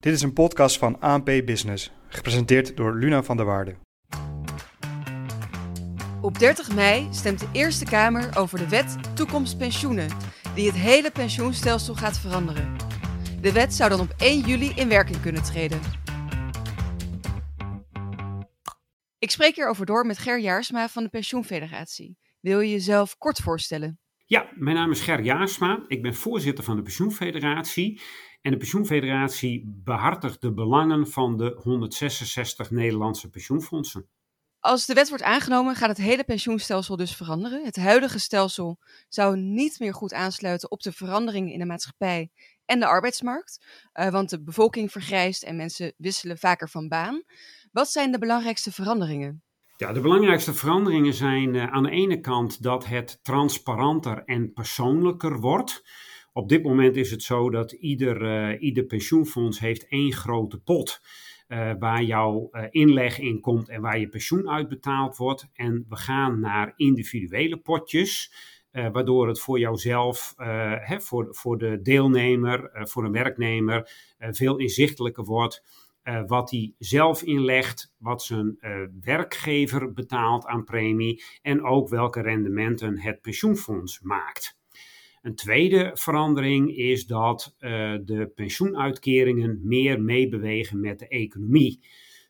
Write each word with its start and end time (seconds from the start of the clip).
Dit 0.00 0.12
is 0.12 0.22
een 0.22 0.32
podcast 0.32 0.78
van 0.78 1.00
ANP 1.00 1.24
Business, 1.24 1.92
gepresenteerd 2.08 2.76
door 2.76 2.94
Luna 2.94 3.22
van 3.22 3.36
der 3.36 3.46
Waarde. 3.46 3.76
Op 6.20 6.38
30 6.38 6.74
mei 6.74 7.08
stemt 7.10 7.38
de 7.38 7.48
Eerste 7.52 7.84
Kamer 7.84 8.36
over 8.36 8.58
de 8.58 8.68
wet 8.68 8.96
Toekomst 9.14 9.58
Pensioenen, 9.58 10.08
die 10.54 10.66
het 10.66 10.76
hele 10.76 11.10
pensioenstelsel 11.10 11.94
gaat 11.94 12.18
veranderen. 12.18 12.76
De 13.40 13.52
wet 13.52 13.74
zou 13.74 13.90
dan 13.90 14.00
op 14.00 14.14
1 14.18 14.40
juli 14.40 14.72
in 14.74 14.88
werking 14.88 15.20
kunnen 15.20 15.42
treden. 15.42 15.80
Ik 19.18 19.30
spreek 19.30 19.54
hierover 19.54 19.86
door 19.86 20.06
met 20.06 20.18
Ger 20.18 20.40
Jaarsma 20.40 20.88
van 20.88 21.02
de 21.02 21.08
Pensioenfederatie. 21.08 22.18
Wil 22.40 22.60
je 22.60 22.70
jezelf 22.70 23.16
kort 23.18 23.38
voorstellen? 23.38 23.98
Ja, 24.30 24.50
mijn 24.54 24.76
naam 24.76 24.90
is 24.90 25.00
Ger 25.00 25.22
Jaarsma. 25.22 25.84
Ik 25.86 26.02
ben 26.02 26.14
voorzitter 26.14 26.64
van 26.64 26.76
de 26.76 26.82
Pensioenfederatie. 26.82 28.00
En 28.40 28.50
de 28.50 28.56
Pensioenfederatie 28.56 29.64
behartigt 29.66 30.40
de 30.40 30.52
belangen 30.52 31.08
van 31.08 31.36
de 31.36 31.60
166 31.62 32.70
Nederlandse 32.70 33.30
pensioenfondsen. 33.30 34.08
Als 34.60 34.86
de 34.86 34.94
wet 34.94 35.08
wordt 35.08 35.24
aangenomen, 35.24 35.74
gaat 35.74 35.88
het 35.88 35.98
hele 35.98 36.24
pensioenstelsel 36.24 36.96
dus 36.96 37.16
veranderen. 37.16 37.64
Het 37.64 37.76
huidige 37.76 38.18
stelsel 38.18 38.78
zou 39.08 39.36
niet 39.36 39.78
meer 39.78 39.94
goed 39.94 40.12
aansluiten 40.12 40.70
op 40.70 40.82
de 40.82 40.92
veranderingen 40.92 41.52
in 41.52 41.58
de 41.58 41.66
maatschappij 41.66 42.30
en 42.64 42.80
de 42.80 42.86
arbeidsmarkt, 42.86 43.64
uh, 43.94 44.08
want 44.08 44.30
de 44.30 44.42
bevolking 44.42 44.92
vergrijst 44.92 45.42
en 45.42 45.56
mensen 45.56 45.94
wisselen 45.96 46.38
vaker 46.38 46.68
van 46.68 46.88
baan. 46.88 47.22
Wat 47.72 47.90
zijn 47.90 48.12
de 48.12 48.18
belangrijkste 48.18 48.72
veranderingen? 48.72 49.42
Ja, 49.80 49.92
de 49.92 50.00
belangrijkste 50.00 50.54
veranderingen 50.54 51.14
zijn 51.14 51.54
uh, 51.54 51.72
aan 51.72 51.82
de 51.82 51.90
ene 51.90 52.20
kant 52.20 52.62
dat 52.62 52.86
het 52.86 53.18
transparanter 53.22 54.22
en 54.24 54.52
persoonlijker 54.52 55.40
wordt. 55.40 55.84
Op 56.32 56.48
dit 56.48 56.62
moment 56.62 56.96
is 56.96 57.10
het 57.10 57.22
zo 57.22 57.50
dat 57.50 57.72
ieder, 57.72 58.22
uh, 58.22 58.62
ieder 58.62 58.84
pensioenfonds 58.84 59.60
heeft 59.60 59.88
één 59.88 60.12
grote 60.12 60.60
pot 60.60 61.00
uh, 61.48 61.72
waar 61.78 62.02
jouw 62.02 62.50
inleg 62.70 63.18
in 63.18 63.40
komt 63.40 63.68
en 63.68 63.80
waar 63.80 63.98
je 63.98 64.08
pensioen 64.08 64.50
uitbetaald 64.50 65.16
wordt. 65.16 65.48
En 65.52 65.86
we 65.88 65.96
gaan 65.96 66.40
naar 66.40 66.72
individuele 66.76 67.56
potjes. 67.56 68.32
Waardoor 68.70 69.28
het 69.28 69.40
voor 69.40 69.58
jouzelf, 69.58 70.34
hè, 70.80 71.00
voor, 71.00 71.28
voor 71.30 71.58
de 71.58 71.82
deelnemer, 71.82 72.70
voor 72.72 73.04
een 73.04 73.12
werknemer, 73.12 73.90
veel 74.18 74.56
inzichtelijker 74.56 75.24
wordt 75.24 75.62
wat 76.26 76.50
hij 76.50 76.74
zelf 76.78 77.22
inlegt, 77.22 77.94
wat 77.98 78.22
zijn 78.22 78.58
werkgever 79.00 79.92
betaalt 79.92 80.46
aan 80.46 80.64
premie 80.64 81.22
en 81.42 81.62
ook 81.62 81.88
welke 81.88 82.20
rendementen 82.20 83.00
het 83.00 83.20
pensioenfonds 83.20 84.00
maakt. 84.00 84.58
Een 85.22 85.34
tweede 85.34 85.90
verandering 85.94 86.76
is 86.76 87.06
dat 87.06 87.54
uh, 87.58 87.70
de 88.04 88.32
pensioenuitkeringen 88.34 89.60
meer 89.62 90.02
meebewegen 90.02 90.80
met 90.80 90.98
de 90.98 91.08
economie. 91.08 91.80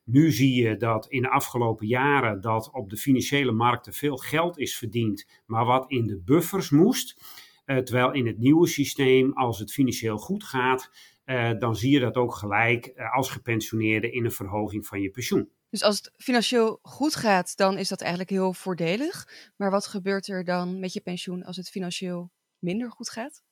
Nu 0.05 0.31
zie 0.31 0.63
je 0.63 0.77
dat 0.77 1.07
in 1.09 1.23
de 1.23 1.31
afgelopen 1.31 1.87
jaren 1.87 2.41
dat 2.41 2.71
op 2.73 2.91
de 2.91 2.97
financiële 2.97 3.53
markten 3.53 3.93
veel 3.93 4.17
geld 4.17 4.59
is 4.59 4.77
verdiend, 4.77 5.43
maar 5.47 5.65
wat 5.65 5.91
in 5.91 6.07
de 6.07 6.21
buffers 6.25 6.71
moest. 6.71 7.23
Uh, 7.71 7.77
terwijl 7.77 8.13
in 8.13 8.27
het 8.27 8.39
nieuwe 8.39 8.69
systeem, 8.69 9.33
als 9.33 9.59
het 9.59 9.73
financieel 9.73 10.19
goed 10.19 10.45
gaat, 10.45 10.91
uh, 11.25 11.51
dan 11.59 11.77
zie 11.77 11.91
je 11.91 12.01
dat 12.01 12.17
ook 12.17 12.35
gelijk 12.35 12.93
als 13.13 13.31
gepensioneerde 13.31 14.11
in 14.11 14.25
een 14.25 14.33
verhoging 14.33 14.87
van 14.87 15.01
je 15.01 15.11
pensioen. 15.11 15.51
Dus 15.69 15.83
als 15.83 15.97
het 15.97 16.13
financieel 16.17 16.79
goed 16.83 17.15
gaat, 17.15 17.57
dan 17.57 17.79
is 17.79 17.89
dat 17.89 18.01
eigenlijk 18.01 18.31
heel 18.31 18.53
voordelig. 18.53 19.29
Maar 19.57 19.71
wat 19.71 19.87
gebeurt 19.87 20.29
er 20.29 20.45
dan 20.45 20.81
met 20.81 20.93
je 20.93 21.01
pensioen 21.01 21.45
als 21.45 21.57
het 21.57 21.71
financieel 21.71 22.31
minder 22.59 22.91
goed 22.91 23.11
gaat? 23.11 23.43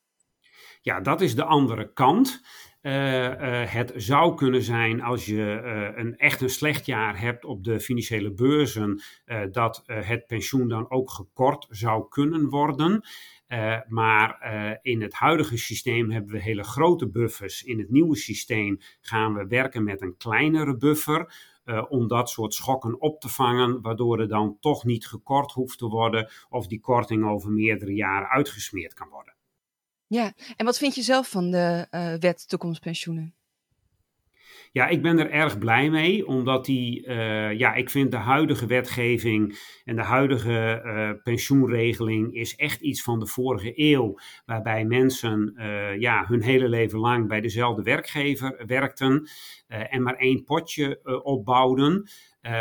Ja, 0.81 1.01
dat 1.01 1.21
is 1.21 1.35
de 1.35 1.45
andere 1.45 1.93
kant. 1.93 2.41
Uh, 2.83 3.25
uh, 3.25 3.73
het 3.73 3.93
zou 3.97 4.35
kunnen 4.35 4.63
zijn 4.63 5.03
als 5.03 5.27
je 5.27 5.61
uh, 5.65 5.99
een 5.99 6.17
echt 6.17 6.41
een 6.41 6.51
slecht 6.51 6.87
jaar 6.87 7.21
hebt 7.21 7.45
op 7.45 7.65
de 7.65 7.81
financiële 7.81 8.33
beurzen, 8.33 9.03
dat 9.51 9.83
het 9.87 10.27
pensioen 10.27 10.69
dan 10.69 10.91
ook 10.91 11.11
gekort 11.11 11.67
zou 11.71 12.09
kunnen 12.09 12.49
worden. 12.49 13.05
Maar 13.89 14.39
in 14.83 15.03
het 15.03 15.15
huidige 15.15 15.57
systeem 15.57 16.11
hebben 16.11 16.33
we 16.33 16.41
hele 16.41 16.65
grote 16.65 17.09
buffers. 17.09 17.63
In 17.63 17.79
het 17.79 17.91
nieuwe 17.91 18.17
systeem 18.17 18.81
gaan 19.01 19.35
we 19.35 19.47
werken 19.47 19.85
met 19.85 20.03
een 20.03 20.17
kleinere 20.17 20.77
buffer. 20.77 21.33
Uh, 21.65 21.85
om 21.89 22.09
dat 22.09 22.31
soort 22.31 22.55
schokken 22.55 23.01
op 23.01 23.21
te 23.21 23.29
vangen, 23.29 23.83
waardoor 23.83 24.21
er 24.21 24.29
dan 24.29 24.57
toch 24.61 24.85
niet 24.85 25.07
gekort 25.07 25.53
hoeft 25.53 25.79
te 25.79 25.87
worden 25.87 26.31
of 26.49 26.67
die 26.67 26.81
korting 26.81 27.25
over 27.25 27.51
meerdere 27.51 27.95
jaren 27.95 28.29
uitgesmeerd 28.29 28.95
kan 28.95 29.09
worden. 29.09 29.35
Ja, 30.07 30.33
en 30.57 30.65
wat 30.65 30.79
vind 30.79 30.95
je 30.95 31.03
zelf 31.03 31.31
van 31.31 31.51
de 31.51 31.87
wet 32.21 32.49
toekomstpensioenen? 32.49 33.35
Ja, 34.73 34.89
ik 34.89 35.03
ben 35.03 35.19
er 35.19 35.31
erg 35.31 35.59
blij 35.59 35.91
mee, 35.91 36.27
omdat 36.27 36.65
die, 36.65 37.07
uh, 37.07 37.53
ja, 37.53 37.75
ik 37.75 37.91
vind 37.91 38.11
de 38.11 38.17
huidige 38.17 38.67
wetgeving 38.67 39.59
en 39.85 39.97
de 39.97 40.03
huidige 40.03 40.83
uh, 40.85 41.23
pensioenregeling 41.23 42.35
is 42.35 42.57
echt 42.57 42.81
iets 42.81 43.03
van 43.03 43.19
de 43.19 43.27
vorige 43.27 43.73
eeuw, 43.75 44.19
waarbij 44.47 44.85
mensen 44.85 45.55
uh, 45.57 45.99
ja, 46.01 46.25
hun 46.27 46.43
hele 46.43 46.69
leven 46.69 46.99
lang 46.99 47.29
bij 47.29 47.41
dezelfde 47.41 47.83
werkgever 47.83 48.63
werkten 48.67 49.29
en 49.69 50.03
maar 50.03 50.17
één 50.17 50.45
potje 50.45 51.01
opbouwden. 51.23 52.09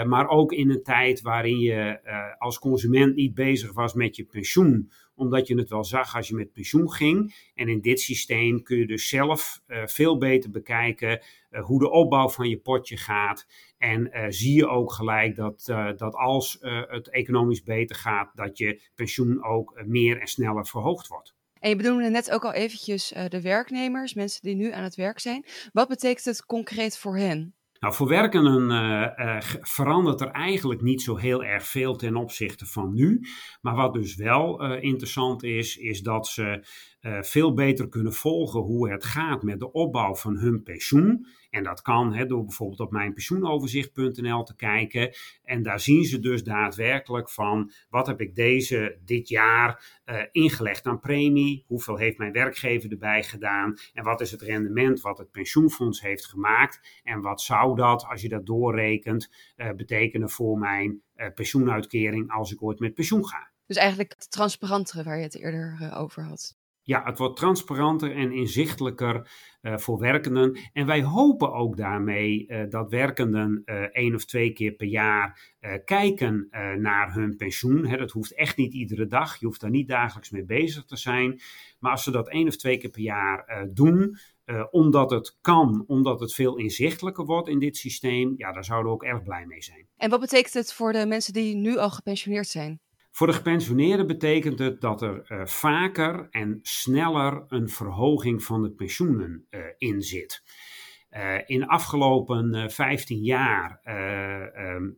Maar 0.05 0.27
ook 0.27 0.51
in 0.51 0.69
een 0.69 0.83
tijd 0.83 1.21
waarin 1.21 1.59
je 1.59 1.99
als 2.37 2.59
consument 2.59 3.15
niet 3.15 3.33
bezig 3.33 3.73
was 3.73 3.93
met 3.93 4.15
je 4.15 4.25
pensioen, 4.25 4.91
omdat 5.17 5.47
je 5.47 5.57
het 5.57 5.69
wel 5.69 5.83
zag 5.83 6.15
als 6.15 6.27
je 6.27 6.35
met 6.35 6.53
pensioen 6.53 6.91
ging. 6.91 7.35
En 7.53 7.67
in 7.67 7.81
dit 7.81 7.99
systeem 7.99 8.63
kun 8.63 8.77
je 8.77 8.87
dus 8.87 9.09
zelf 9.09 9.61
uh, 9.67 9.85
veel 9.85 10.17
beter 10.17 10.49
bekijken 10.49 11.21
hoe 11.61 11.79
de 11.79 11.89
opbouw 11.89 12.29
van 12.29 12.49
je 12.49 12.57
potje 12.59 12.97
gaat. 12.97 13.47
En 13.77 14.33
zie 14.33 14.55
je 14.55 14.67
ook 14.67 14.91
gelijk 14.91 15.35
dat, 15.35 15.63
dat 15.97 16.15
als 16.15 16.57
het 16.87 17.09
economisch 17.09 17.63
beter 17.63 17.95
gaat, 17.95 18.31
dat 18.35 18.57
je 18.57 18.81
pensioen 18.95 19.43
ook 19.43 19.81
meer 19.85 20.19
en 20.19 20.27
sneller 20.27 20.67
verhoogd 20.67 21.07
wordt. 21.07 21.35
En 21.59 21.69
je 21.69 21.75
bedoelde 21.75 22.09
net 22.09 22.31
ook 22.31 22.45
al 22.45 22.53
eventjes 22.53 23.13
de 23.29 23.41
werknemers, 23.41 24.13
mensen 24.13 24.41
die 24.41 24.55
nu 24.55 24.71
aan 24.71 24.83
het 24.83 24.95
werk 24.95 25.19
zijn. 25.19 25.45
Wat 25.73 25.87
betekent 25.87 26.25
het 26.25 26.45
concreet 26.45 26.97
voor 26.97 27.17
hen? 27.17 27.56
Nou, 27.79 27.93
voor 27.93 28.07
werkenden 28.07 28.69
uh, 28.71 29.25
uh, 29.25 29.37
verandert 29.61 30.21
er 30.21 30.31
eigenlijk 30.31 30.81
niet 30.81 31.01
zo 31.01 31.15
heel 31.15 31.43
erg 31.43 31.67
veel 31.67 31.95
ten 31.95 32.15
opzichte 32.15 32.65
van 32.65 32.93
nu. 32.93 33.21
Maar 33.61 33.75
wat 33.75 33.93
dus 33.93 34.15
wel 34.15 34.63
uh, 34.63 34.83
interessant 34.83 35.43
is, 35.43 35.77
is 35.77 36.01
dat 36.01 36.27
ze 36.27 36.65
veel 37.21 37.53
beter 37.53 37.89
kunnen 37.89 38.13
volgen 38.13 38.59
hoe 38.59 38.91
het 38.91 39.03
gaat 39.03 39.43
met 39.43 39.59
de 39.59 39.71
opbouw 39.71 40.15
van 40.15 40.37
hun 40.37 40.63
pensioen. 40.63 41.27
En 41.49 41.63
dat 41.63 41.81
kan 41.81 42.13
hè, 42.13 42.25
door 42.25 42.43
bijvoorbeeld 42.43 42.79
op 42.79 42.91
mijnpensioenoverzicht.nl 42.91 44.43
te 44.43 44.55
kijken. 44.55 45.15
En 45.43 45.63
daar 45.63 45.79
zien 45.79 46.03
ze 46.03 46.19
dus 46.19 46.43
daadwerkelijk 46.43 47.29
van 47.29 47.71
wat 47.89 48.07
heb 48.07 48.21
ik 48.21 48.35
deze 48.35 48.97
dit 49.05 49.29
jaar 49.29 50.01
uh, 50.05 50.21
ingelegd 50.31 50.85
aan 50.85 50.99
premie? 50.99 51.63
Hoeveel 51.67 51.97
heeft 51.97 52.17
mijn 52.17 52.31
werkgever 52.31 52.91
erbij 52.91 53.23
gedaan? 53.23 53.77
En 53.93 54.03
wat 54.03 54.21
is 54.21 54.31
het 54.31 54.41
rendement 54.41 55.01
wat 55.01 55.17
het 55.17 55.31
pensioenfonds 55.31 56.01
heeft 56.01 56.25
gemaakt? 56.25 57.01
En 57.03 57.21
wat 57.21 57.41
zou 57.41 57.75
dat, 57.75 58.05
als 58.05 58.21
je 58.21 58.29
dat 58.29 58.45
doorrekent, 58.45 59.31
uh, 59.57 59.71
betekenen 59.71 60.29
voor 60.29 60.57
mijn 60.57 61.01
uh, 61.15 61.27
pensioenuitkering 61.33 62.31
als 62.31 62.51
ik 62.51 62.63
ooit 62.63 62.79
met 62.79 62.93
pensioen 62.93 63.27
ga? 63.27 63.51
Dus 63.65 63.77
eigenlijk 63.77 64.13
het 64.17 64.31
transparantere 64.31 65.03
waar 65.03 65.17
je 65.17 65.23
het 65.23 65.35
eerder 65.35 65.91
over 65.95 66.23
had. 66.23 66.57
Ja, 66.87 67.03
het 67.03 67.17
wordt 67.17 67.37
transparanter 67.37 68.15
en 68.15 68.31
inzichtelijker 68.31 69.29
uh, 69.61 69.77
voor 69.77 69.99
werkenden. 69.99 70.57
En 70.73 70.85
wij 70.85 71.03
hopen 71.03 71.53
ook 71.53 71.77
daarmee 71.77 72.45
uh, 72.47 72.69
dat 72.69 72.89
werkenden 72.89 73.61
uh, 73.65 73.75
één 73.75 74.15
of 74.15 74.25
twee 74.25 74.53
keer 74.53 74.71
per 74.71 74.87
jaar 74.87 75.55
kijken 75.85 76.47
naar 76.79 77.13
hun 77.13 77.35
pensioen. 77.35 77.85
Hè, 77.85 77.97
dat 77.97 78.11
hoeft 78.11 78.33
echt 78.33 78.57
niet 78.57 78.73
iedere 78.73 79.07
dag. 79.07 79.39
Je 79.39 79.45
hoeft 79.45 79.61
daar 79.61 79.69
niet 79.69 79.87
dagelijks 79.87 80.29
mee 80.29 80.45
bezig 80.45 80.85
te 80.85 80.97
zijn. 80.97 81.41
Maar 81.79 81.91
als 81.91 82.03
ze 82.03 82.11
dat 82.11 82.29
één 82.29 82.47
of 82.47 82.55
twee 82.55 82.77
keer 82.77 82.89
per 82.89 83.01
jaar 83.01 83.67
doen, 83.73 84.17
omdat 84.71 85.11
het 85.11 85.37
kan, 85.41 85.83
omdat 85.87 86.19
het 86.19 86.33
veel 86.33 86.57
inzichtelijker 86.57 87.25
wordt 87.25 87.47
in 87.47 87.59
dit 87.59 87.77
systeem, 87.77 88.33
ja, 88.37 88.51
daar 88.51 88.65
zouden 88.65 88.87
we 88.87 88.93
ook 88.93 89.03
erg 89.03 89.23
blij 89.23 89.45
mee 89.45 89.61
zijn. 89.61 89.87
En 89.97 90.09
wat 90.09 90.19
betekent 90.19 90.53
het 90.53 90.73
voor 90.73 90.93
de 90.93 91.05
mensen 91.05 91.33
die 91.33 91.55
nu 91.55 91.77
al 91.77 91.89
gepensioneerd 91.89 92.47
zijn? 92.47 92.79
Voor 93.17 93.27
de 93.27 93.33
gepensioneerden 93.33 94.07
betekent 94.07 94.59
het 94.59 94.81
dat 94.81 95.01
er 95.01 95.31
uh, 95.31 95.45
vaker 95.45 96.27
en 96.29 96.59
sneller 96.61 97.43
een 97.47 97.69
verhoging 97.69 98.43
van 98.43 98.61
de 98.61 98.71
pensioenen 98.71 99.47
uh, 99.49 99.59
in 99.77 100.01
zit. 100.01 100.43
Uh, 101.11 101.37
in 101.45 101.59
de 101.59 101.67
afgelopen 101.67 102.71
15 102.71 103.23
jaar 103.23 103.81
um, 104.75 104.97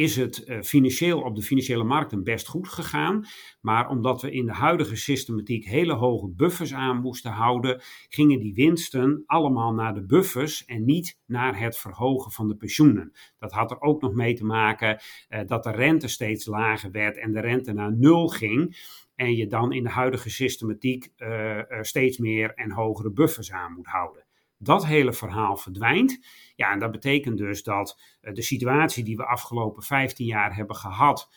is 0.00 0.16
het 0.16 0.44
uh, 0.46 0.60
financieel 0.60 1.20
op 1.20 1.36
de 1.36 1.42
financiële 1.42 1.84
markten 1.84 2.24
best 2.24 2.48
goed 2.48 2.68
gegaan. 2.68 3.24
Maar 3.60 3.88
omdat 3.88 4.22
we 4.22 4.30
in 4.30 4.46
de 4.46 4.52
huidige 4.52 4.96
systematiek 4.96 5.64
hele 5.64 5.92
hoge 5.92 6.28
buffers 6.28 6.74
aan 6.74 7.00
moesten 7.00 7.30
houden, 7.30 7.80
gingen 8.08 8.40
die 8.40 8.54
winsten 8.54 9.22
allemaal 9.26 9.72
naar 9.72 9.94
de 9.94 10.04
buffers 10.04 10.64
en 10.64 10.84
niet 10.84 11.18
naar 11.26 11.58
het 11.58 11.78
verhogen 11.78 12.32
van 12.32 12.48
de 12.48 12.56
pensioenen. 12.56 13.12
Dat 13.38 13.52
had 13.52 13.70
er 13.70 13.80
ook 13.80 14.00
nog 14.00 14.14
mee 14.14 14.34
te 14.34 14.44
maken 14.44 15.00
uh, 15.28 15.40
dat 15.46 15.62
de 15.62 15.70
rente 15.70 16.08
steeds 16.08 16.46
lager 16.46 16.90
werd 16.90 17.18
en 17.18 17.32
de 17.32 17.40
rente 17.40 17.72
naar 17.72 17.96
nul 17.96 18.28
ging. 18.28 18.76
En 19.14 19.34
je 19.36 19.46
dan 19.46 19.72
in 19.72 19.82
de 19.82 19.90
huidige 19.90 20.30
systematiek 20.30 21.12
uh, 21.16 21.60
steeds 21.80 22.18
meer 22.18 22.54
en 22.54 22.70
hogere 22.70 23.12
buffers 23.12 23.52
aan 23.52 23.72
moet 23.72 23.86
houden. 23.86 24.24
Dat 24.62 24.86
hele 24.86 25.12
verhaal 25.12 25.56
verdwijnt. 25.56 26.18
Ja, 26.54 26.72
en 26.72 26.78
dat 26.78 26.90
betekent 26.90 27.38
dus 27.38 27.62
dat 27.62 28.00
de 28.20 28.42
situatie 28.42 29.04
die 29.04 29.16
we 29.16 29.26
afgelopen 29.26 29.82
15 29.82 30.26
jaar 30.26 30.56
hebben 30.56 30.76
gehad, 30.76 31.30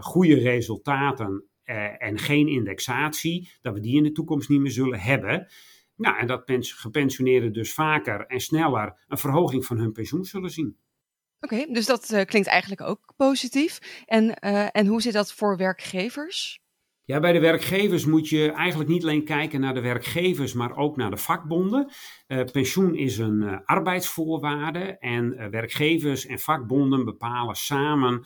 goede 0.00 0.34
resultaten 0.34 1.44
en 1.98 2.18
geen 2.18 2.48
indexatie, 2.48 3.50
dat 3.60 3.74
we 3.74 3.80
die 3.80 3.96
in 3.96 4.02
de 4.02 4.12
toekomst 4.12 4.48
niet 4.48 4.60
meer 4.60 4.70
zullen 4.70 5.00
hebben. 5.00 5.50
Nou, 5.96 6.18
en 6.18 6.26
dat 6.26 6.42
gepensioneerden 6.60 7.52
dus 7.52 7.74
vaker 7.74 8.26
en 8.26 8.40
sneller 8.40 9.04
een 9.06 9.18
verhoging 9.18 9.64
van 9.64 9.78
hun 9.78 9.92
pensioen 9.92 10.24
zullen 10.24 10.50
zien. 10.50 10.76
Oké, 11.40 11.66
dus 11.72 11.86
dat 11.86 12.24
klinkt 12.24 12.48
eigenlijk 12.48 12.80
ook 12.80 13.12
positief. 13.16 14.02
En, 14.04 14.34
en 14.72 14.86
hoe 14.86 15.02
zit 15.02 15.12
dat 15.12 15.32
voor 15.32 15.56
werkgevers? 15.56 16.61
Ja, 17.12 17.20
bij 17.20 17.32
de 17.32 17.40
werkgevers 17.40 18.06
moet 18.06 18.28
je 18.28 18.52
eigenlijk 18.52 18.90
niet 18.90 19.02
alleen 19.02 19.24
kijken 19.24 19.60
naar 19.60 19.74
de 19.74 19.80
werkgevers, 19.80 20.52
maar 20.52 20.76
ook 20.76 20.96
naar 20.96 21.10
de 21.10 21.16
vakbonden. 21.16 21.90
Uh, 22.28 22.44
pensioen 22.44 22.94
is 22.94 23.18
een 23.18 23.64
arbeidsvoorwaarde 23.64 24.98
en 24.98 25.50
werkgevers 25.50 26.26
en 26.26 26.38
vakbonden 26.38 27.04
bepalen 27.04 27.54
samen 27.54 28.24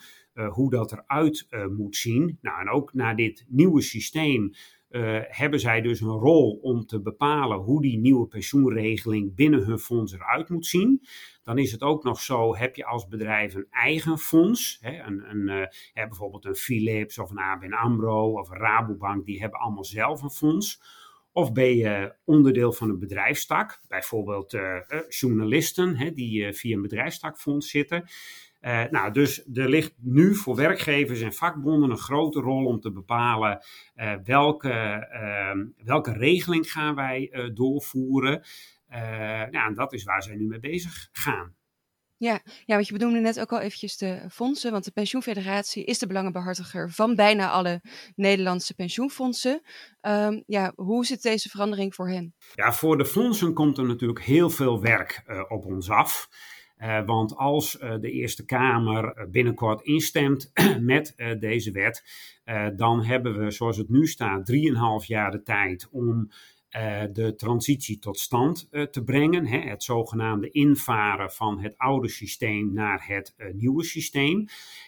hoe 0.49 0.69
dat 0.69 0.91
eruit 0.91 1.47
moet 1.77 1.95
zien. 1.95 2.37
Nou, 2.41 2.61
en 2.61 2.69
ook 2.69 2.93
naar 2.93 3.15
dit 3.15 3.45
nieuwe 3.47 3.81
systeem 3.81 4.51
uh, 4.89 5.19
hebben 5.21 5.59
zij 5.59 5.81
dus 5.81 6.01
een 6.01 6.07
rol 6.07 6.59
om 6.61 6.85
te 6.85 7.01
bepalen 7.01 7.57
hoe 7.57 7.81
die 7.81 7.97
nieuwe 7.97 8.27
pensioenregeling 8.27 9.35
binnen 9.35 9.63
hun 9.63 9.79
fonds 9.79 10.13
eruit 10.13 10.49
moet 10.49 10.65
zien. 10.65 11.05
Dan 11.43 11.57
is 11.57 11.71
het 11.71 11.81
ook 11.81 12.03
nog 12.03 12.21
zo, 12.21 12.55
heb 12.55 12.75
je 12.75 12.85
als 12.85 13.07
bedrijf 13.07 13.53
een 13.53 13.67
eigen 13.69 14.17
fonds, 14.17 14.77
hè, 14.81 15.03
een, 15.03 15.29
een, 15.29 15.69
uh, 15.93 16.07
bijvoorbeeld 16.07 16.45
een 16.45 16.55
Philips 16.55 17.19
of 17.19 17.29
een 17.29 17.39
ABN 17.39 17.73
AMRO 17.73 18.31
of 18.31 18.49
een 18.49 18.57
Rabobank, 18.57 19.25
die 19.25 19.39
hebben 19.39 19.59
allemaal 19.59 19.85
zelf 19.85 20.21
een 20.21 20.29
fonds. 20.29 20.81
Of 21.31 21.51
ben 21.51 21.75
je 21.75 22.15
onderdeel 22.25 22.73
van 22.73 22.89
een 22.89 22.99
bedrijfstak, 22.99 23.79
bijvoorbeeld 23.87 24.53
uh, 24.53 24.77
journalisten 25.09 25.95
hè, 25.95 26.11
die 26.11 26.53
via 26.53 26.75
een 26.75 26.81
bedrijfstakfonds 26.81 27.69
zitten. 27.69 28.03
Uh, 28.61 28.83
nou, 28.89 29.11
dus 29.11 29.45
er 29.53 29.69
ligt 29.69 29.93
nu 29.97 30.35
voor 30.35 30.55
werkgevers 30.55 31.21
en 31.21 31.33
vakbonden 31.33 31.89
een 31.89 31.97
grote 31.97 32.39
rol 32.39 32.65
om 32.65 32.79
te 32.79 32.91
bepalen 32.91 33.61
uh, 33.95 34.13
welke, 34.23 35.07
uh, 35.13 35.85
welke 35.85 36.11
regeling 36.11 36.71
gaan 36.71 36.95
wij 36.95 37.29
eh, 37.31 37.49
doorvoeren. 37.53 38.41
nou, 39.51 39.67
en 39.67 39.73
dat 39.73 39.93
is 39.93 40.03
waar 40.03 40.23
zij 40.23 40.35
nu 40.35 40.45
mee 40.45 40.59
bezig 40.59 41.09
gaan. 41.11 41.55
Ja, 42.19 42.41
ja, 42.65 42.75
want 42.75 42.87
je 42.87 42.93
benoemde 42.93 43.19
net 43.19 43.39
ook 43.39 43.51
al 43.51 43.59
eventjes 43.59 43.97
de 43.97 44.25
fondsen, 44.31 44.71
want 44.71 44.85
de 44.85 44.91
pensioenfederatie 44.91 45.83
is 45.83 45.99
de 45.99 46.07
belangenbehartiger 46.07 46.91
van 46.91 47.15
bijna 47.15 47.49
alle 47.49 47.81
Nederlandse 48.15 48.73
pensioenfondsen. 48.73 49.61
Um, 50.01 50.43
ja, 50.45 50.71
hoe 50.75 51.05
zit 51.05 51.21
deze 51.21 51.49
verandering 51.49 51.95
voor 51.95 52.09
hen? 52.09 52.35
Ja, 52.53 52.73
voor 52.73 52.97
de 52.97 53.05
fondsen 53.05 53.53
komt 53.53 53.77
er 53.77 53.85
natuurlijk 53.85 54.23
heel 54.23 54.49
veel 54.49 54.81
werk 54.81 55.23
op 55.47 55.65
ons 55.65 55.89
af. 55.89 56.27
Uh, 56.81 57.05
want 57.05 57.35
als 57.35 57.79
uh, 57.79 57.95
de 57.99 58.11
Eerste 58.11 58.45
Kamer 58.45 59.13
eh, 59.13 59.27
binnenkort 59.27 59.81
instemt 59.81 60.51
met 60.79 61.15
deze 61.39 61.71
wet, 61.71 62.03
dan 62.75 63.03
hebben 63.03 63.39
we, 63.39 63.51
zoals 63.51 63.77
het 63.77 63.89
nu 63.89 64.07
staat, 64.07 64.51
3,5 65.01 65.07
jaar 65.07 65.31
de 65.31 65.43
tijd 65.43 65.87
om 65.91 66.31
de 67.11 67.33
transitie 67.37 67.99
tot 67.99 68.19
stand 68.19 68.67
te 68.91 69.03
brengen. 69.03 69.45
Hè, 69.45 69.57
het 69.57 69.83
zogenaamde 69.83 70.49
invaren 70.51 71.31
van 71.31 71.59
het 71.59 71.77
oude 71.77 72.09
systeem 72.09 72.73
naar 72.73 73.07
het 73.07 73.35
nieuwe 73.53 73.83
systeem. 73.83 74.45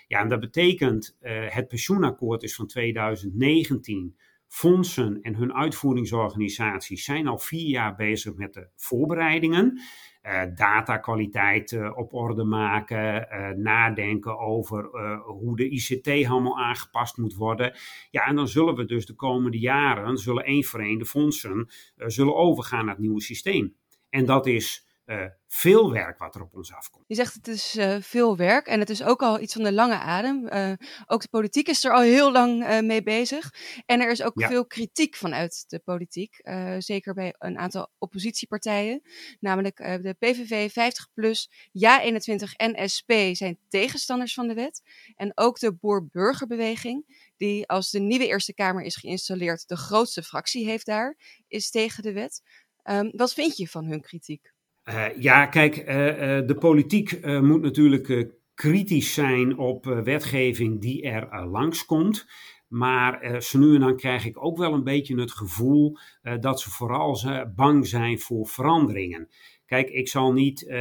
Ja, 0.07 0.19
en 0.19 0.27
dat 0.27 0.39
betekent, 0.39 1.17
het 1.49 1.67
pensioenakkoord 1.67 2.43
is 2.43 2.55
van 2.55 2.67
2019. 2.67 4.15
Fondsen 4.49 5.21
en 5.21 5.35
hun 5.35 5.53
uitvoeringsorganisaties 5.53 7.03
zijn 7.03 7.27
al 7.27 7.37
vier 7.37 7.67
jaar 7.69 7.95
bezig 7.95 8.35
met 8.35 8.53
de 8.53 8.67
voorbereidingen 8.75 9.81
uh, 10.23 10.41
datakwaliteit 10.55 11.71
uh, 11.71 11.97
op 11.97 12.13
orde 12.13 12.43
maken, 12.43 13.27
uh, 13.31 13.49
nadenken 13.49 14.39
over 14.39 14.83
hoe 15.21 15.55
de 15.55 15.69
ICT 15.69 16.07
allemaal 16.07 16.59
aangepast 16.59 17.17
moet 17.17 17.35
worden. 17.35 17.77
Ja, 18.11 18.25
en 18.25 18.35
dan 18.35 18.47
zullen 18.47 18.75
we 18.75 18.85
dus 18.85 19.05
de 19.05 19.15
komende 19.15 19.59
jaren, 19.59 20.17
zullen 20.17 20.43
één 20.43 20.63
voor 20.63 20.79
één 20.79 20.97
de 20.97 21.05
fondsen, 21.05 21.67
zullen 21.95 22.35
overgaan 22.35 22.85
naar 22.85 22.93
het 22.93 23.03
nieuwe 23.03 23.21
systeem. 23.21 23.75
En 24.09 24.25
dat 24.25 24.45
is 24.45 24.88
uh, 25.09 25.25
veel 25.47 25.91
werk 25.91 26.17
wat 26.17 26.35
er 26.35 26.41
op 26.41 26.55
ons 26.55 26.73
afkomt. 26.73 27.05
Je 27.07 27.15
zegt 27.15 27.33
het 27.33 27.47
is 27.47 27.75
uh, 27.75 27.95
veel 27.99 28.37
werk 28.37 28.67
en 28.67 28.79
het 28.79 28.89
is 28.89 29.03
ook 29.03 29.21
al 29.21 29.39
iets 29.39 29.53
van 29.53 29.63
de 29.63 29.73
lange 29.73 29.99
adem. 29.99 30.45
Uh, 30.45 30.71
ook 31.05 31.21
de 31.21 31.27
politiek 31.27 31.67
is 31.67 31.83
er 31.83 31.93
al 31.93 32.01
heel 32.01 32.31
lang 32.31 32.81
mee 32.81 33.03
bezig. 33.03 33.53
En 33.85 34.01
er 34.01 34.11
is 34.11 34.23
ook 34.23 34.39
ja. 34.39 34.47
veel 34.47 34.65
kritiek 34.65 35.15
vanuit 35.15 35.65
de 35.67 35.79
politiek. 35.79 36.41
zeker 36.77 37.13
bij 37.13 37.35
een 37.37 37.57
aantal 37.57 37.89
oppositiepartijen. 37.97 39.01
Namelijk 39.39 39.77
de 39.77 40.15
PVV, 40.19 40.69
50PLUS, 40.71 41.47
Ja21 41.71 42.51
en 42.55 42.89
SP 42.95 43.11
zijn 43.31 43.59
tegenstanders 43.67 44.33
van 44.33 44.47
de 44.47 44.53
wet. 44.53 44.81
En 45.15 45.31
ook 45.35 45.59
de 45.59 45.73
Boer-Burgerbeweging, 45.73 47.31
die 47.37 47.67
als 47.67 47.89
de 47.89 47.99
nieuwe 47.99 48.27
Eerste 48.27 48.53
Kamer 48.53 48.83
is 48.83 48.95
geïnstalleerd, 48.95 49.67
de 49.67 49.77
grootste 49.77 50.23
fractie 50.23 50.65
heeft 50.65 50.85
daar, 50.85 51.17
is 51.47 51.69
tegen 51.69 52.03
de 52.03 52.13
wet. 52.13 52.41
Um, 52.83 53.11
wat 53.15 53.33
vind 53.33 53.57
je 53.57 53.67
van 53.67 53.85
hun 53.85 54.01
kritiek? 54.01 54.51
Uh, 54.89 55.05
ja, 55.19 55.45
kijk, 55.45 55.77
uh, 55.77 56.07
uh, 56.07 56.47
de 56.47 56.55
politiek 56.59 57.25
moet 57.41 57.61
natuurlijk 57.61 58.33
kritisch 58.53 59.13
zijn 59.13 59.57
op 59.57 59.85
wetgeving 59.85 60.81
die 60.81 61.03
er 61.03 61.47
langskomt. 61.47 62.27
Maar 62.67 63.41
zo 63.41 63.59
nu 63.59 63.73
en 63.73 63.79
dan 63.79 63.95
krijg 63.95 64.25
ik 64.25 64.43
ook 64.43 64.57
wel 64.57 64.73
een 64.73 64.83
beetje 64.83 65.19
het 65.19 65.31
gevoel 65.31 65.97
dat 66.39 66.61
ze 66.61 66.69
vooral 66.69 67.19
bang 67.55 67.87
zijn 67.87 68.19
voor 68.19 68.47
veranderingen. 68.47 69.29
Kijk, 69.65 69.89
ik 69.89 70.07
zal 70.07 70.33
niet 70.33 70.73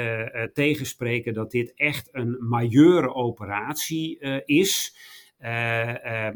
tegenspreken 0.52 1.34
dat 1.34 1.50
dit 1.50 1.72
echt 1.74 2.08
een 2.12 2.36
majeure 2.40 3.14
operatie 3.14 4.18
is. 4.44 4.96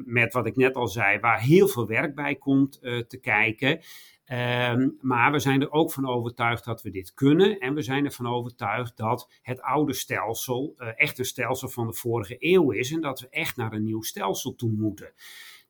met 0.05 0.33
wat 0.33 0.47
ik 0.47 0.57
net 0.57 0.75
al 0.75 0.89
zei, 0.89 1.19
waar 1.19 1.41
heel 1.41 1.69
veel 1.69 1.87
werk 1.87 2.15
bij 2.15 2.35
komt 2.35 2.81
te 2.83 3.19
kijken. 3.21 3.81
Um, 4.27 4.99
maar 5.01 5.33
we 5.33 5.39
zijn 5.39 5.61
er 5.61 5.71
ook 5.71 5.93
van 5.93 6.07
overtuigd 6.07 6.65
dat 6.65 6.83
we 6.83 6.91
dit 6.91 7.15
kunnen. 7.15 7.59
En 7.59 7.75
we 7.75 7.83
zijn 7.83 8.05
ervan 8.05 8.27
overtuigd 8.27 8.97
dat 8.97 9.31
het 9.43 9.63
oude 9.63 9.93
stelsel 9.93 10.75
uh, 10.79 10.89
echt 10.95 11.19
een 11.19 11.25
stelsel 11.25 11.69
van 11.69 11.87
de 11.87 11.95
vorige 11.95 12.37
eeuw 12.39 12.71
is. 12.71 12.93
En 12.93 13.01
dat 13.01 13.21
we 13.21 13.29
echt 13.29 13.57
naar 13.57 13.73
een 13.73 13.85
nieuw 13.85 14.03
stelsel 14.03 14.55
toe 14.55 14.73
moeten. 14.73 15.13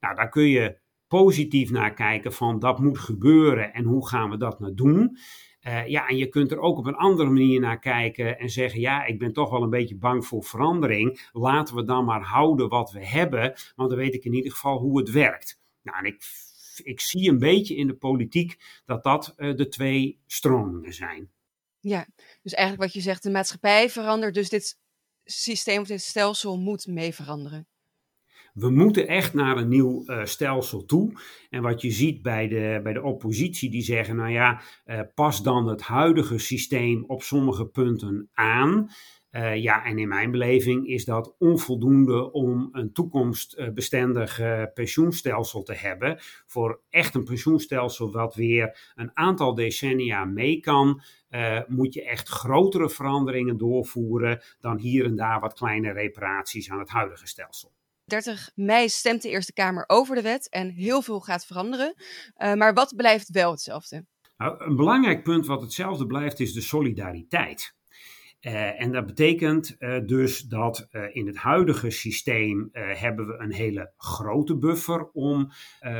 Nou, 0.00 0.14
daar 0.14 0.28
kun 0.28 0.48
je 0.48 0.78
positief 1.06 1.70
naar 1.70 1.94
kijken 1.94 2.32
van 2.32 2.58
dat 2.58 2.78
moet 2.78 2.98
gebeuren 2.98 3.72
en 3.72 3.84
hoe 3.84 4.08
gaan 4.08 4.30
we 4.30 4.36
dat 4.36 4.60
nou 4.60 4.74
doen. 4.74 5.18
Uh, 5.66 5.86
ja, 5.86 6.08
en 6.08 6.16
je 6.16 6.28
kunt 6.28 6.52
er 6.52 6.60
ook 6.60 6.78
op 6.78 6.86
een 6.86 6.94
andere 6.94 7.28
manier 7.28 7.60
naar 7.60 7.78
kijken 7.78 8.38
en 8.38 8.50
zeggen: 8.50 8.80
ja, 8.80 9.04
ik 9.04 9.18
ben 9.18 9.32
toch 9.32 9.50
wel 9.50 9.62
een 9.62 9.70
beetje 9.70 9.96
bang 9.96 10.26
voor 10.26 10.44
verandering. 10.44 11.28
Laten 11.32 11.74
we 11.74 11.84
dan 11.84 12.04
maar 12.04 12.22
houden 12.22 12.68
wat 12.68 12.92
we 12.92 13.06
hebben, 13.06 13.54
want 13.76 13.90
dan 13.90 13.98
weet 13.98 14.14
ik 14.14 14.24
in 14.24 14.34
ieder 14.34 14.50
geval 14.50 14.78
hoe 14.78 14.98
het 14.98 15.10
werkt. 15.10 15.60
Nou, 15.82 15.98
en 15.98 16.04
ik 16.04 16.22
ik 16.82 17.00
zie 17.00 17.30
een 17.30 17.38
beetje 17.38 17.76
in 17.76 17.86
de 17.86 17.96
politiek 17.96 18.56
dat 18.84 19.02
dat 19.02 19.34
uh, 19.36 19.56
de 19.56 19.68
twee 19.68 20.20
stromingen 20.26 20.94
zijn. 20.94 21.30
Ja, 21.80 22.06
dus 22.42 22.52
eigenlijk 22.52 22.84
wat 22.84 22.94
je 22.94 23.08
zegt, 23.08 23.22
de 23.22 23.30
maatschappij 23.30 23.90
verandert, 23.90 24.34
dus 24.34 24.48
dit 24.48 24.78
systeem 25.24 25.80
of 25.80 25.86
dit 25.86 26.02
stelsel 26.02 26.58
moet 26.58 26.86
mee 26.86 27.14
veranderen. 27.14 27.66
We 28.52 28.70
moeten 28.70 29.06
echt 29.06 29.34
naar 29.34 29.56
een 29.56 29.68
nieuw 29.68 30.02
uh, 30.06 30.24
stelsel 30.24 30.84
toe. 30.84 31.12
En 31.50 31.62
wat 31.62 31.80
je 31.82 31.90
ziet 31.90 32.22
bij 32.22 32.48
de, 32.48 32.80
bij 32.82 32.92
de 32.92 33.02
oppositie, 33.02 33.70
die 33.70 33.82
zeggen: 33.82 34.16
nou 34.16 34.30
ja, 34.30 34.62
uh, 34.86 35.00
pas 35.14 35.42
dan 35.42 35.66
het 35.66 35.82
huidige 35.82 36.38
systeem 36.38 37.04
op 37.06 37.22
sommige 37.22 37.66
punten 37.66 38.28
aan. 38.32 38.90
Uh, 39.32 39.56
ja, 39.56 39.84
en 39.84 39.98
in 39.98 40.08
mijn 40.08 40.30
beleving 40.30 40.86
is 40.86 41.04
dat 41.04 41.34
onvoldoende 41.38 42.32
om 42.32 42.68
een 42.72 42.92
toekomstbestendig 42.92 44.40
uh, 44.40 44.62
pensioenstelsel 44.74 45.62
te 45.62 45.74
hebben. 45.74 46.18
Voor 46.46 46.80
echt 46.90 47.14
een 47.14 47.24
pensioenstelsel 47.24 48.12
wat 48.12 48.34
weer 48.34 48.92
een 48.94 49.10
aantal 49.14 49.54
decennia 49.54 50.24
mee 50.24 50.60
kan, 50.60 51.02
uh, 51.30 51.60
moet 51.66 51.94
je 51.94 52.04
echt 52.04 52.28
grotere 52.28 52.90
veranderingen 52.90 53.56
doorvoeren 53.56 54.42
dan 54.60 54.78
hier 54.78 55.04
en 55.04 55.16
daar 55.16 55.40
wat 55.40 55.54
kleine 55.54 55.92
reparaties 55.92 56.70
aan 56.70 56.78
het 56.78 56.90
huidige 56.90 57.26
stelsel. 57.26 57.72
30 58.04 58.50
mei 58.54 58.88
stemt 58.88 59.22
de 59.22 59.28
Eerste 59.28 59.52
Kamer 59.52 59.84
over 59.86 60.14
de 60.14 60.22
wet 60.22 60.48
en 60.48 60.70
heel 60.70 61.02
veel 61.02 61.20
gaat 61.20 61.46
veranderen. 61.46 61.94
maar 62.36 62.74
wat 62.74 62.96
blijft 62.96 63.30
wel 63.30 63.50
hetzelfde? 63.50 64.04
Nou, 64.36 64.64
een 64.64 64.76
belangrijk 64.76 65.22
punt 65.22 65.46
wat 65.46 65.60
hetzelfde 65.60 66.06
blijft 66.06 66.40
is 66.40 66.52
de 66.52 66.60
solidariteit. 66.60 67.74
Uh, 68.42 68.80
en 68.80 68.92
dat 68.92 69.06
betekent 69.06 69.76
uh, 69.78 69.98
dus 70.06 70.40
dat 70.40 70.88
uh, 70.90 71.02
in 71.12 71.26
het 71.26 71.36
huidige 71.36 71.90
systeem 71.90 72.68
hebben 72.72 73.26
we 73.26 73.38
een 73.38 73.52
hele 73.52 73.92
grote 73.96 74.56
buffer 74.56 75.10
om 75.12 75.50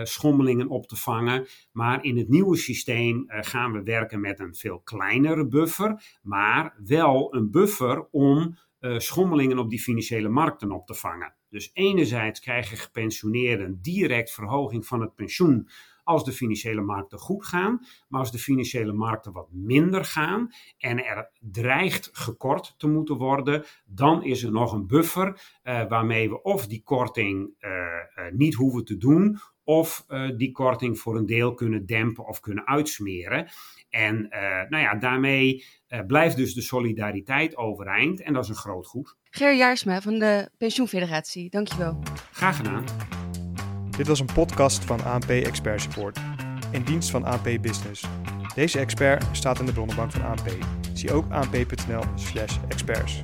schommelingen 0.02 0.68
op 0.68 0.86
te 0.86 0.96
vangen. 0.96 1.46
Maar 1.72 2.04
in 2.04 2.16
het 2.16 2.28
nieuwe 2.28 2.56
systeem 2.56 3.24
gaan 3.28 3.72
we 3.72 3.82
werken 3.82 4.20
met 4.20 4.40
een 4.40 4.54
veel 4.54 4.80
kleinere 4.80 5.46
buffer, 5.46 6.18
maar 6.22 6.74
wel 6.84 7.34
een 7.34 7.50
buffer 7.50 8.08
om 8.10 8.58
schommelingen 8.96 9.58
op 9.58 9.70
die 9.70 9.80
financiële 9.80 10.28
markten 10.28 10.70
op 10.70 10.86
te 10.86 10.94
vangen. 10.94 11.34
Dus 11.48 11.70
enerzijds 11.72 12.40
krijgen 12.40 12.76
gepensioneerden 12.76 13.78
direct 13.82 14.30
verhoging 14.30 14.86
van 14.86 15.00
het 15.00 15.14
pensioen 15.14 15.68
als 16.04 16.24
de 16.24 16.32
financiële 16.32 16.80
markten 16.80 17.18
goed 17.18 17.46
gaan. 17.46 17.86
Maar 18.08 18.20
als 18.20 18.32
de 18.32 18.38
financiële 18.38 18.92
markten 18.92 19.32
wat 19.32 19.48
minder 19.52 20.04
gaan 20.04 20.48
en 20.78 21.04
er 21.04 21.30
dreigt 21.40 22.10
gekort 22.12 22.74
te 22.76 22.88
moeten 22.88 23.16
worden, 23.16 23.64
dan 23.84 24.24
is 24.24 24.42
er 24.42 24.52
nog 24.52 24.72
een 24.72 24.86
buffer 24.86 25.40
uh, 25.62 25.88
waarmee 25.88 26.28
we 26.28 26.42
of 26.42 26.66
die 26.66 26.82
korting 26.82 27.50
uh, 27.60 27.70
uh, 27.70 28.32
niet 28.32 28.54
hoeven 28.54 28.84
te 28.84 28.96
doen, 28.96 29.38
of 29.64 30.06
die 30.36 30.52
korting 30.52 30.98
voor 30.98 31.16
een 31.16 31.26
deel 31.26 31.54
kunnen 31.54 31.86
dempen 31.86 32.26
of 32.26 32.40
kunnen 32.40 32.66
uitsmeren. 32.66 33.48
En 33.88 34.26
nou 34.68 34.82
ja, 34.82 34.94
daarmee 34.94 35.64
blijft 36.06 36.36
dus 36.36 36.54
de 36.54 36.60
solidariteit 36.60 37.56
overeind 37.56 38.22
en 38.22 38.32
dat 38.32 38.42
is 38.42 38.48
een 38.48 38.54
groot 38.54 38.86
goed. 38.86 39.16
Ger 39.30 39.54
Jaarsma 39.56 40.00
van 40.00 40.18
de 40.18 40.50
Pensioenfederatie, 40.58 41.50
dankjewel. 41.50 42.02
Graag 42.32 42.56
gedaan. 42.56 42.84
Dit 43.96 44.06
was 44.06 44.20
een 44.20 44.28
podcast 44.34 44.84
van 44.84 45.04
ANP 45.04 45.30
Expert 45.30 45.80
Support, 45.80 46.20
in 46.70 46.82
dienst 46.82 47.10
van 47.10 47.24
ANP 47.24 47.48
Business. 47.60 48.04
Deze 48.54 48.78
expert 48.78 49.24
staat 49.32 49.58
in 49.58 49.66
de 49.66 49.72
bronnenbank 49.72 50.12
van 50.12 50.24
ANP. 50.24 50.56
Zie 50.92 51.12
ook 51.12 51.32
anp.nl/experts. 51.32 53.22